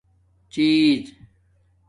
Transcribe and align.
چِیز 0.53 1.05